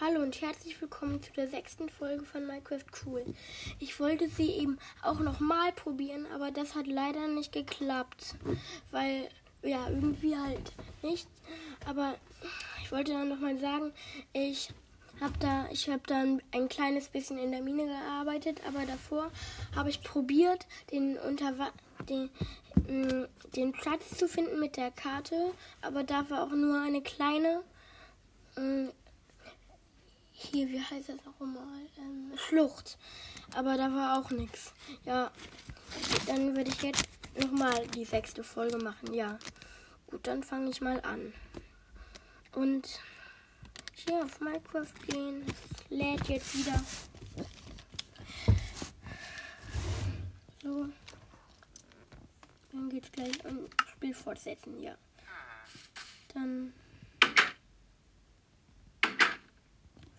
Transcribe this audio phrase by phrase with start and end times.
[0.00, 3.24] Hallo und herzlich willkommen zu der sechsten Folge von Minecraft Cool.
[3.80, 8.36] Ich wollte sie eben auch nochmal probieren, aber das hat leider nicht geklappt,
[8.92, 9.28] weil
[9.64, 10.72] ja irgendwie halt
[11.02, 11.26] nicht.
[11.84, 12.14] Aber
[12.80, 13.92] ich wollte dann nochmal sagen,
[14.32, 14.68] ich
[15.20, 19.32] habe da, ich habe dann ein kleines bisschen in der Mine gearbeitet, aber davor
[19.74, 21.72] habe ich probiert, den Unterwa
[22.08, 22.30] den,
[22.86, 23.24] mm,
[23.56, 25.52] den Platz zu finden mit der Karte,
[25.82, 27.62] aber da war auch nur eine kleine
[28.56, 28.90] mm,
[30.38, 31.66] hier, wie heißt das auch immer?
[31.98, 32.96] Ähm, Schlucht.
[33.54, 34.72] Aber da war auch nichts.
[35.04, 35.32] Ja,
[36.26, 39.12] dann würde ich jetzt nochmal die sechste Folge machen.
[39.12, 39.38] Ja,
[40.06, 41.32] gut, dann fange ich mal an.
[42.52, 43.00] Und
[43.94, 45.44] hier auf Minecraft gehen.
[45.90, 46.80] Lädt jetzt wieder.
[50.62, 50.88] So.
[52.70, 54.94] Dann geht's gleich um Spiel fortsetzen, ja.
[56.32, 56.72] Dann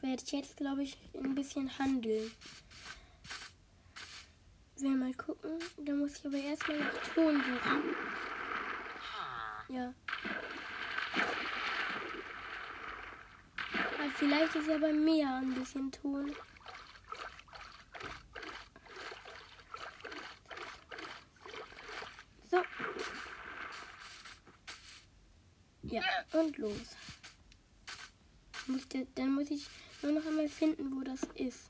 [0.01, 2.31] werde ich jetzt, glaube ich, ein bisschen handeln.
[4.77, 5.59] Wir mal gucken.
[5.77, 7.95] Da muss ich aber erstmal nach Ton suchen.
[9.67, 9.93] Ja.
[13.73, 16.33] Aber vielleicht ist ja bei mir ein bisschen Ton.
[22.49, 22.63] So.
[25.83, 26.01] Ja,
[26.31, 26.95] und los.
[28.67, 29.67] Muss der, dann muss ich
[30.01, 31.69] nur noch einmal finden, wo das ist.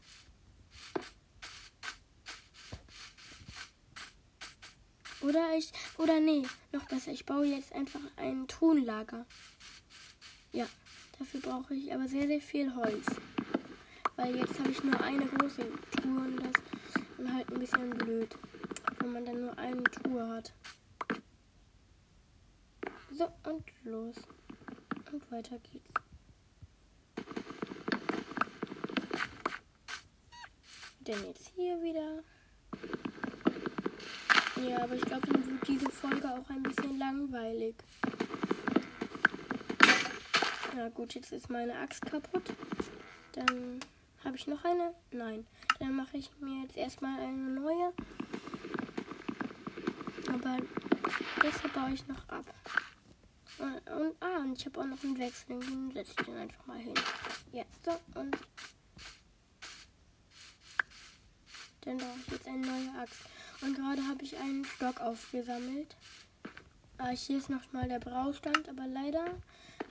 [5.22, 9.26] Oder ich, oder nee, noch besser, ich baue jetzt einfach ein Tonlager.
[10.54, 10.66] Ja,
[11.18, 13.06] dafür brauche ich aber sehr, sehr viel Holz.
[14.16, 16.52] Weil jetzt habe ich nur eine große Truhe und das
[17.18, 18.36] ist halt ein bisschen blöd,
[19.00, 20.54] wenn man dann nur eine Truhe hat.
[23.12, 24.16] So, und los.
[25.12, 25.99] Und weiter geht's.
[31.10, 32.24] Denn jetzt hier wieder?
[34.64, 37.76] Ja, aber ich glaube, dann wird diese Folge auch ein bisschen langweilig.
[40.76, 42.54] Na gut, jetzt ist meine Axt kaputt.
[43.32, 43.80] Dann
[44.24, 44.94] habe ich noch eine.
[45.12, 45.48] Nein,
[45.80, 47.94] dann mache ich mir jetzt erstmal eine neue.
[50.28, 50.58] Aber
[51.44, 52.46] deshalb baue ich noch ab.
[53.58, 55.60] Und, und ah, und ich habe auch noch einen Wechsel.
[55.60, 56.94] Den setze ich dann einfach mal hin.
[57.52, 58.38] Ja, so und
[61.90, 63.22] Dann brauche ich jetzt eine neue Axt.
[63.62, 65.96] Und gerade habe ich einen Stock aufgesammelt.
[67.00, 69.26] Ah, hier ist nochmal der Braustand, aber leider.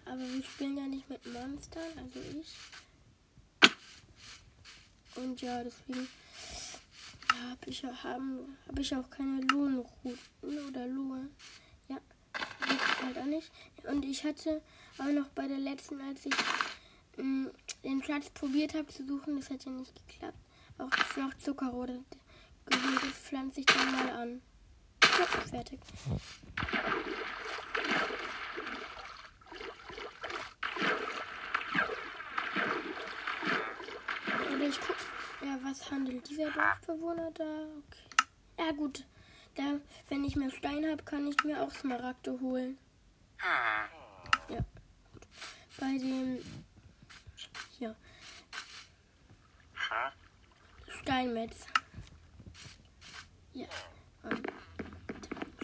[0.04, 2.54] Aber wir spielen ja nicht mit Monstern, also ich.
[5.16, 6.06] Und ja, deswegen
[7.42, 11.30] habe ich, hab ich auch keine Lohnrouten oder Lohn.
[11.88, 11.96] Ja,
[12.68, 13.50] geht halt auch nicht.
[13.90, 14.62] Und ich hatte
[14.98, 16.34] auch noch bei der letzten, als ich
[17.16, 17.50] mh, mm,
[17.82, 20.38] den Platz probiert habe zu suchen, das hat ja nicht geklappt
[20.78, 21.88] auch noch Zuckerrohr
[22.66, 24.42] Das pflanze ich dann mal an.
[25.02, 25.80] Ja, fertig.
[34.54, 34.96] Oder ich guck.
[35.40, 37.44] Ja, was handelt dieser Dorfbewohner da?
[37.44, 38.26] Okay.
[38.58, 39.04] Ja, gut.
[39.54, 42.78] Da, wenn ich mehr Stein habe, kann ich mir auch Smaragde holen.
[44.48, 44.64] Ja.
[45.78, 46.38] Bei dem.
[51.08, 51.14] Hier.
[51.14, 51.66] Steinmetz.
[53.54, 53.66] Ja.
[54.24, 54.46] Und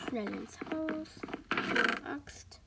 [0.09, 1.21] schnell ins Haus.
[1.51, 2.63] Eine Axt.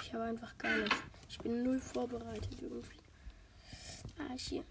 [0.00, 0.96] Ich habe einfach gar nichts.
[1.28, 2.96] Ich bin null vorbereitet irgendwie.
[4.18, 4.64] Ah, hier.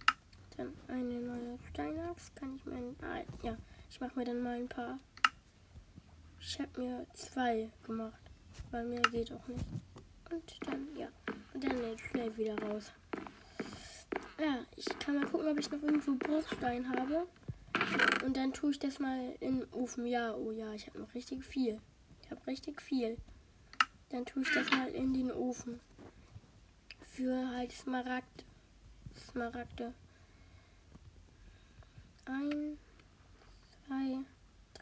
[0.57, 2.35] Dann eine neue Steinaxt.
[2.35, 2.95] Kann ich mir.
[3.03, 3.55] Ah, ja.
[3.91, 4.97] Ich mache mir dann mal ein paar.
[6.39, 8.21] Ich habe mir zwei gemacht.
[8.71, 9.65] Weil mir geht auch nicht.
[10.31, 11.09] Und dann, ja.
[11.53, 12.91] Und dann jetzt schnell wieder raus.
[14.43, 17.27] Ja, ich kann mal gucken, ob ich noch irgendwo Bruchstein habe.
[18.25, 20.05] Und dann tue ich das mal in den Ofen.
[20.05, 21.79] Ja, oh ja, ich habe noch richtig viel.
[22.21, 23.17] Ich habe richtig viel.
[24.09, 25.79] Dann tue ich das mal in den Ofen.
[26.99, 28.43] Für halt Smaragd.
[29.15, 29.93] Smaragde.
[32.25, 32.77] Ein,
[33.87, 34.17] zwei,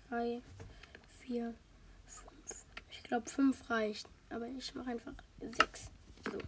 [0.10, 0.42] drei,
[1.20, 1.54] vier,
[2.08, 2.66] fünf.
[2.90, 4.10] Ich glaube, fünf reicht.
[4.32, 5.92] Aber ich mache einfach sechs.
[6.26, 6.40] So.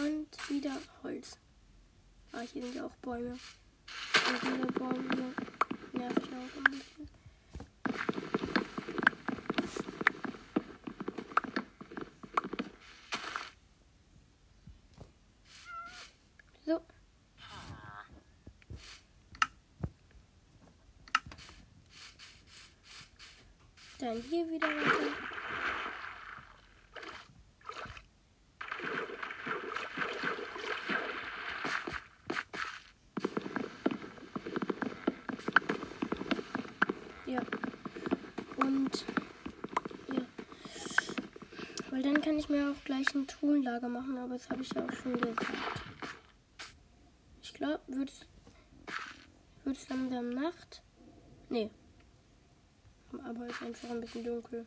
[0.00, 1.36] Und wieder Holz.
[2.32, 3.30] Ah, hier ja auch Bäume.
[3.32, 5.32] Und dieser Baum hier
[5.92, 7.08] nervt ja auch ein bisschen.
[16.66, 16.80] So.
[23.98, 25.30] Dann hier wieder weiter.
[37.26, 37.40] Ja.
[38.56, 39.04] Und
[40.12, 40.22] ja.
[42.50, 44.84] Weil dann kann ich mir auch gleich ein Truhenlager machen, aber das habe ich ja
[44.84, 45.46] auch schon gesagt.
[47.42, 48.10] Ich glaube, wird
[49.66, 50.82] es langsam Nacht?
[51.48, 51.70] Nee.
[53.12, 54.66] Aber ist einfach ein bisschen dunkel.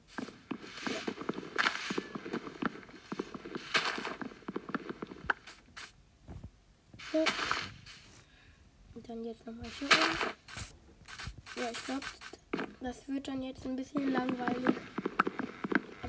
[7.14, 7.26] Ja.
[8.96, 9.90] Und dann jetzt nochmal hier.
[11.62, 12.06] Ja, ich glaube,
[12.80, 14.76] das wird dann jetzt ein bisschen langweilig.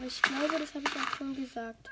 [0.04, 1.88] Aber ich glaube, das habe ich auch schon gesagt.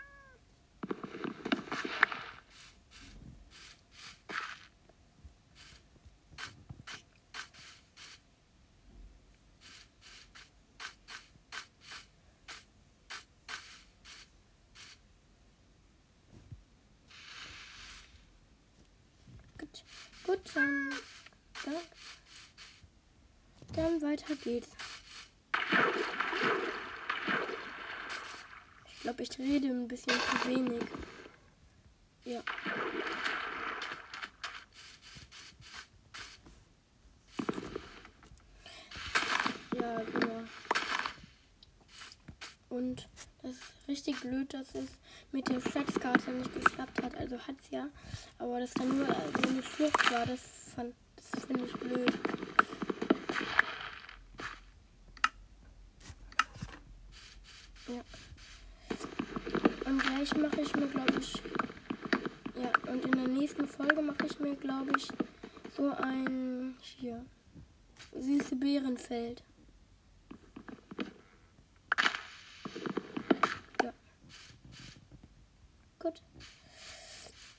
[20.26, 20.92] Gut, dann,
[21.64, 21.74] dann,
[23.74, 24.71] dann weiter geht's.
[29.12, 30.82] Glaube, ich rede ein bisschen zu wenig.
[32.24, 32.42] Ja.
[39.78, 40.42] Ja, genau.
[42.70, 43.08] Und
[43.42, 44.88] das ist richtig blöd, dass es
[45.30, 47.14] mit der Flexkarte nicht geklappt hat.
[47.16, 47.88] Also hat's ja.
[48.38, 50.40] Aber das dann nur so eine Flucht war, das
[50.74, 52.12] das finde ich blöd.
[57.88, 58.31] Ja.
[60.22, 61.34] Gleich mache ich mir, glaube ich.
[62.54, 65.08] Ja, und in der nächsten Folge mache ich mir, glaube ich,
[65.76, 67.24] so ein hier.
[68.12, 69.42] Süße Beerenfeld.
[73.82, 73.92] Ja.
[75.98, 76.22] Gut.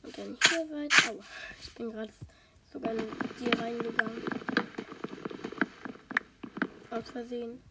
[0.04, 1.12] Und dann hier weiter.
[1.12, 1.24] Aua,
[1.62, 2.14] ich bin gerade
[2.72, 3.04] sogar in
[3.42, 4.24] die reingegangen.
[6.92, 7.62] Aus Versehen.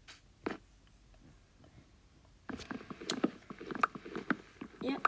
[4.83, 4.97] Ja.
[4.97, 5.05] Und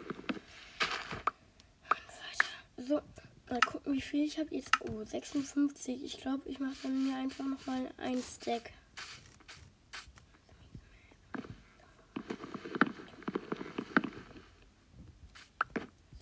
[1.91, 2.47] weiter.
[2.77, 3.03] So,
[3.51, 4.71] mal gucken, wie viel ich habe jetzt.
[4.81, 6.05] Oh, 56.
[6.05, 8.73] Ich glaube, ich mache dann mir einfach nochmal ein Stack.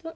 [0.02, 0.12] So.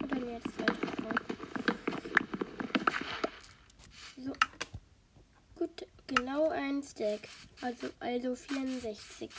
[0.00, 1.14] Und dann jetzt weiter.
[4.16, 4.32] So.
[5.56, 7.28] Gut, genau ein Stack.
[7.60, 9.30] Also, also 64.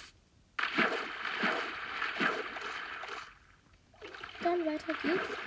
[4.65, 5.37] weiter geht's.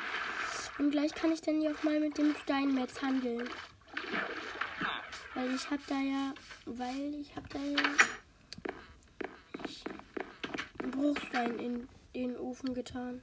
[0.78, 3.48] Und gleich kann ich dann ja auch mal mit dem Steinmetz handeln.
[5.34, 6.34] Weil ich hab da ja,
[6.66, 7.82] weil ich hab da ja
[9.66, 9.84] ich,
[10.90, 13.22] Bruchstein in den Ofen getan.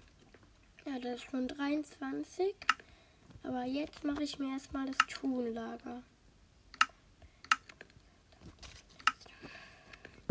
[0.86, 2.56] Ja, das ist schon 23.
[3.44, 6.04] Aber jetzt mache ich mir erstmal das Truhenlager.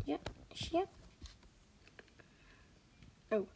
[0.06, 0.18] Ja,
[0.52, 0.88] hier.
[3.30, 3.46] Oh.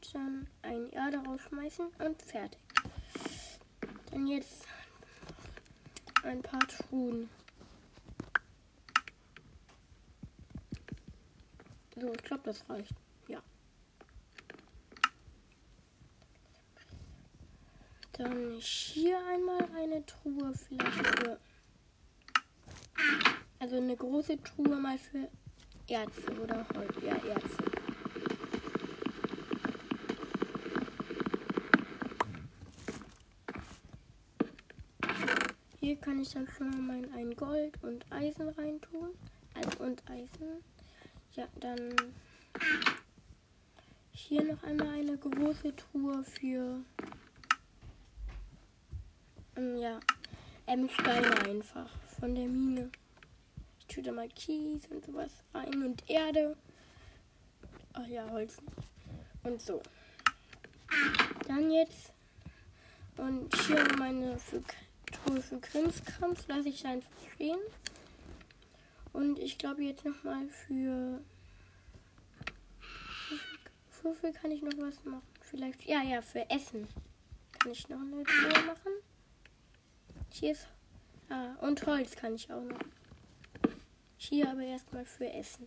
[0.00, 2.60] Gut, dann ein Erde rausschmeißen und fertig.
[4.12, 4.66] Dann jetzt
[6.22, 7.28] ein paar Truhen.
[11.96, 12.94] So, ich glaube, das reicht.
[13.26, 13.42] Ja.
[18.12, 21.40] Dann hier einmal eine Truhe vielleicht für.
[23.58, 25.28] Also eine große Truhe mal für
[25.88, 26.94] Erze oder Holz.
[27.04, 27.68] Ja, Erze.
[35.88, 39.10] Hier kann ich dann schon mal ein Gold und Eisen reintun.
[39.52, 40.64] Also und Eisen.
[41.34, 41.94] Ja, dann
[44.12, 46.82] hier noch einmal eine große Truhe für
[49.56, 50.00] ähm, ja,
[50.66, 52.90] ähm, Steine einfach von der Mine.
[53.78, 56.56] Ich tue da mal Kies und sowas rein und Erde.
[57.92, 58.56] Ach ja, Holz.
[59.42, 59.82] Und so.
[61.46, 62.14] Dann jetzt
[63.18, 64.62] und hier meine für,
[65.26, 67.58] Für Krimskrams lasse ich einfach stehen.
[69.12, 71.20] Und ich glaube jetzt nochmal für.
[74.02, 75.22] Wofür kann ich noch was machen?
[75.42, 75.84] Vielleicht.
[75.84, 76.86] Ja, ja, für Essen.
[77.52, 78.92] Kann ich noch eine Truhe machen?
[80.30, 80.68] Hier ist.
[81.28, 82.78] Ah, und Holz kann ich auch noch.
[84.16, 85.66] Hier aber erstmal für Essen.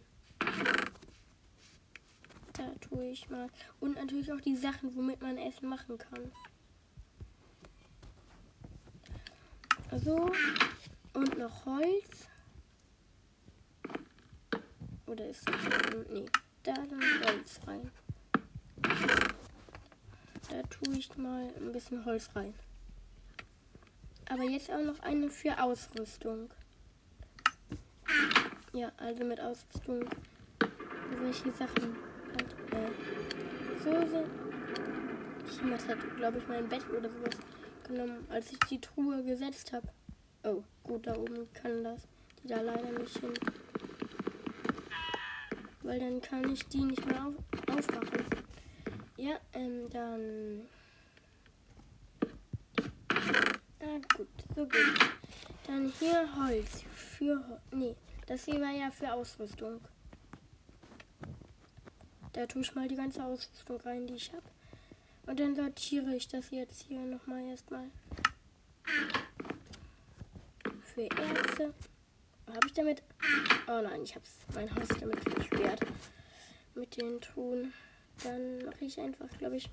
[2.91, 3.49] tue ich mal.
[3.79, 6.31] Und natürlich auch die Sachen, womit man Essen machen kann.
[9.99, 10.31] So.
[11.13, 12.29] Und noch Holz.
[15.05, 15.55] Oder ist das.
[16.09, 16.25] Nee.
[16.63, 17.91] Da dann Holz rein.
[20.49, 22.53] Da tue ich mal ein bisschen Holz rein.
[24.29, 26.49] Aber jetzt auch noch eine für Ausrüstung.
[28.71, 30.05] Ja, also mit Ausrüstung.
[31.19, 31.97] Welche Sachen
[32.29, 34.25] halt, äh, Soße.
[35.61, 37.35] Jemand hat, glaube ich, mein Bett oder sowas
[37.83, 39.87] genommen, als ich die Truhe gesetzt habe.
[40.43, 42.07] Oh, gut, da oben kann das.
[42.43, 43.33] Die da leider nicht hin.
[45.83, 47.35] Weil dann kann ich die nicht mehr auf,
[47.69, 48.25] aufmachen.
[49.17, 50.61] Ja, ähm, dann.
[53.79, 55.11] Ah, gut, so gut.
[55.67, 56.83] Dann hier Holz.
[56.93, 57.61] Für.
[57.71, 57.95] Nee,
[58.27, 59.81] das hier war ja für Ausrüstung.
[62.33, 64.43] Da tue ich mal die ganze Ausrüstung rein, die ich habe.
[65.25, 67.89] Und dann sortiere ich das jetzt hier nochmal erstmal.
[70.93, 71.73] Für Erze.
[72.47, 73.01] Habe ich damit.
[73.67, 75.81] Oh nein, ich habe mein Haus damit versperrt.
[76.75, 77.73] Mit den Truhen.
[78.23, 79.69] Dann mache ich einfach, glaube ich.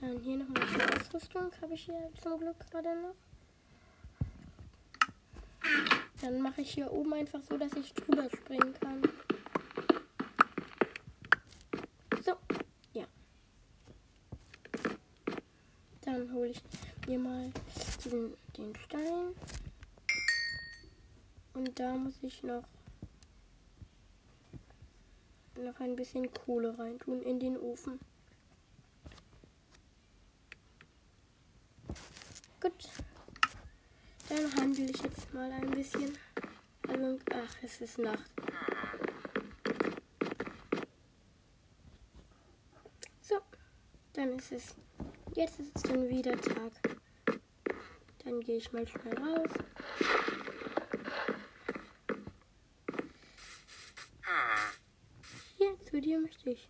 [0.00, 1.50] Dann hier nochmal für Ausrüstung.
[1.60, 3.14] Habe ich hier zum Glück gerade noch.
[6.20, 9.02] Dann mache ich hier oben einfach so, dass ich drüber springen kann.
[12.24, 12.36] So,
[12.92, 13.04] ja.
[16.12, 16.62] Dann hole ich
[17.06, 17.50] mir mal
[18.04, 19.34] diesen, den Stein.
[21.54, 22.64] Und da muss ich noch,
[25.56, 27.98] noch ein bisschen Kohle reintun in den Ofen.
[32.60, 32.90] Gut.
[34.28, 36.18] Dann handle ich jetzt mal ein bisschen.
[36.88, 38.30] Also, ach, es ist Nacht.
[43.22, 43.38] So,
[44.12, 44.74] dann ist es.
[45.34, 46.72] Jetzt ist es dann wieder Tag.
[48.24, 49.50] Dann gehe ich mal schnell raus.
[55.56, 56.68] Hier, zu dir möchte ich.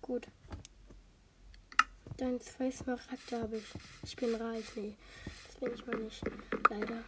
[0.00, 0.28] Gut.
[2.16, 3.66] Dann zwei Smaragde habe ich.
[4.04, 4.64] Ich bin reich.
[4.76, 4.94] Nee,
[5.48, 6.22] das bin ich mal nicht.
[6.70, 7.02] Leider.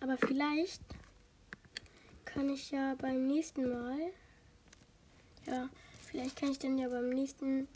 [0.00, 0.82] Aber vielleicht
[2.36, 4.12] kann ich ja beim nächsten Mal.
[5.46, 5.70] Ja,
[6.06, 7.66] vielleicht kann ich dann ja beim nächsten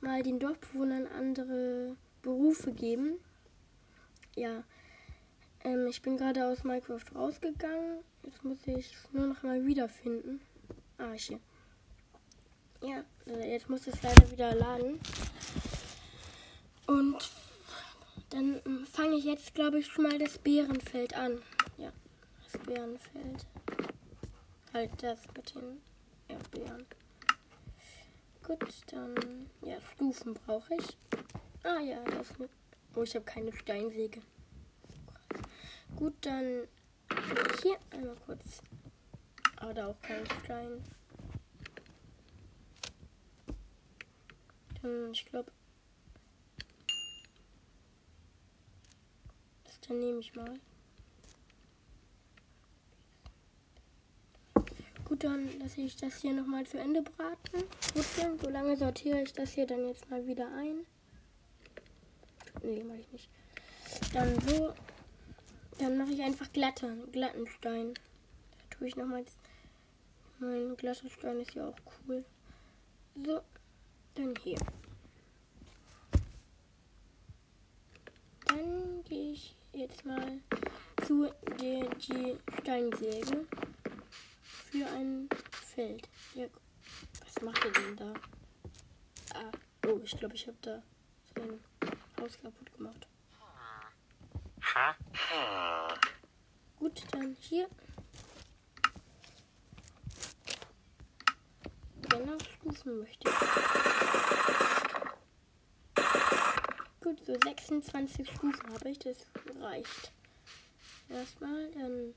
[0.00, 3.18] Mal den Dorfbewohnern andere Berufe geben.
[4.34, 4.64] Ja.
[5.64, 7.98] Ähm, ich bin gerade aus Minecraft rausgegangen.
[8.22, 10.40] Jetzt muss ich es nur noch mal wiederfinden.
[10.96, 11.38] Ah, hier.
[12.82, 14.98] Ja, äh, jetzt muss es leider wieder laden.
[16.86, 17.18] Und
[18.30, 21.42] dann ähm, fange ich jetzt, glaube ich, schon mal das Bärenfeld an.
[21.76, 21.92] Ja,
[22.50, 23.44] das Bärenfeld.
[24.72, 25.80] Halt das mit den
[26.28, 26.86] ja, Bären.
[28.42, 30.96] Gut, dann, ja, Stufen brauche ich.
[31.64, 32.50] Ah ja, das mit.
[32.94, 34.22] Oh, ich habe keine Steinsäge.
[35.96, 36.68] Gut, dann
[37.62, 38.62] hier einmal kurz.
[39.56, 40.84] Aber da auch kein Stein.
[44.82, 45.50] Dann, ich glaube.
[49.64, 50.60] Das dann nehme ich mal.
[55.16, 57.64] Gut, dann lasse ich das hier nochmal zu Ende braten.
[57.94, 58.04] Gut,
[58.42, 60.84] so lange sortiere ich das hier dann jetzt mal wieder ein.
[62.62, 63.30] Nee, mache ich nicht.
[64.12, 64.74] Dann so.
[65.78, 67.94] Dann mache ich einfach glatter, glatten Stein.
[67.94, 69.24] Da tue ich nochmal.
[70.38, 72.22] Mein glatter Stein ist ja auch cool.
[73.14, 73.40] So.
[74.16, 74.58] Dann hier.
[78.44, 80.40] Dann gehe ich jetzt mal
[81.06, 83.46] zu der die Steinsäge
[84.70, 86.08] für ein Feld.
[86.34, 86.46] Ja,
[87.24, 88.14] was macht ihr denn da?
[89.34, 89.50] Ah,
[89.86, 90.82] oh, ich glaube, ich habe da
[91.34, 91.60] sein
[92.20, 93.06] Haus kaputt gemacht.
[96.78, 97.68] Gut, dann hier.
[102.02, 103.30] Genau Stufen möchte.
[107.00, 109.26] Gut, so 26 Stufen habe ich, das
[109.60, 110.12] reicht.
[111.08, 112.14] Erstmal, dann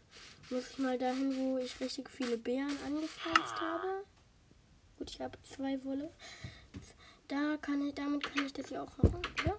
[0.50, 4.04] muss ich mal dahin, wo ich richtig viele Beeren angepflanzt habe.
[4.98, 6.12] Gut, ich habe zwei Wolle.
[7.28, 9.22] Da kann ich, damit kann ich das ja auch machen.
[9.46, 9.58] Ja.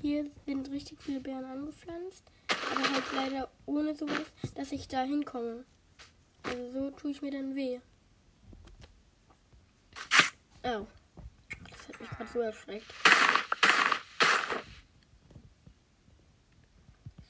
[0.00, 2.24] Hier sind richtig viele Beeren angepflanzt,
[2.72, 5.64] aber halt leider ohne sowas, dass ich da hinkomme.
[6.44, 7.80] Also so tue ich mir dann weh.
[10.62, 10.86] Oh.
[11.70, 12.86] Das hat mich gerade so erschreckt.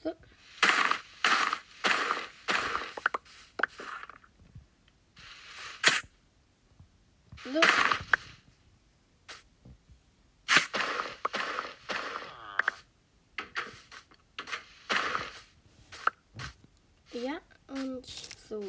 [0.03, 0.13] So.
[7.51, 7.59] So.
[17.11, 18.05] Ja, und
[18.47, 18.63] so.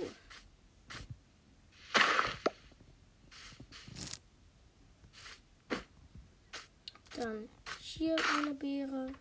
[7.16, 9.12] Dann hier eine Beere.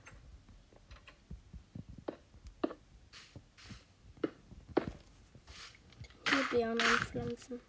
[6.29, 7.59] Hier Beeren anpflanzen.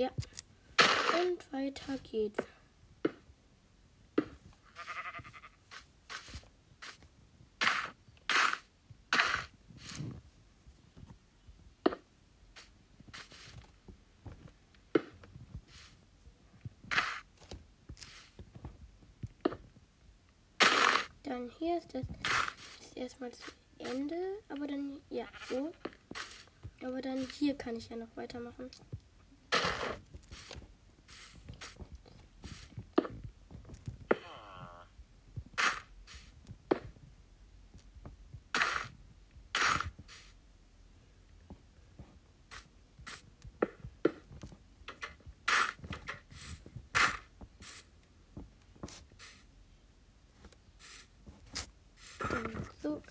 [0.00, 0.08] Ja.
[1.12, 2.42] Und weiter geht's.
[21.24, 22.04] Dann hier ist das,
[22.78, 23.42] das erstmal zu
[23.76, 24.16] Ende,
[24.48, 25.70] aber dann, ja, so.
[26.82, 28.70] Aber dann hier kann ich ja noch weitermachen.
[52.82, 53.02] So.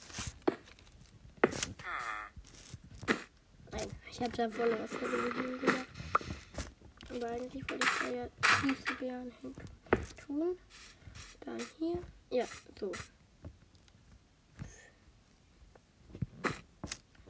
[3.71, 5.87] Nein, ich habe da voll was gemacht.
[7.09, 8.29] Aber eigentlich wollte ich da ja
[8.63, 9.55] diese Beeren hin
[10.17, 10.57] tun.
[11.45, 11.99] Dann hier.
[12.29, 12.45] Ja,
[12.77, 12.91] so.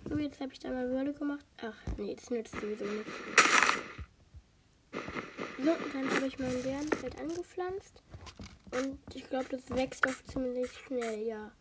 [0.10, 1.46] So, jetzt habe ich da mal Wolle gemacht.
[1.62, 3.12] Ach, nee, das nützt sowieso nichts.
[5.60, 8.02] So, dann habe ich mein Bärenfeld angepflanzt.
[8.72, 11.52] Und ich glaube, das wächst auch ziemlich schnell, ja.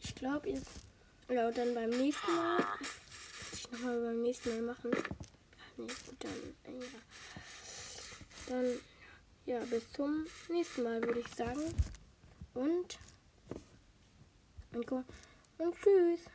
[0.00, 0.86] Ich glaube, jetzt.
[1.28, 2.64] Ja, dann beim nächsten Mal.
[3.70, 4.90] Ich nochmal beim nächsten Mal machen.
[4.94, 6.80] Ach nee, gut, dann.
[6.80, 6.86] Ja.
[8.48, 8.80] Dann.
[9.44, 11.60] Ja, bis zum nächsten Mal, würde ich sagen.
[12.54, 12.98] Und.
[14.72, 14.90] Und,
[15.58, 16.30] und tschüss.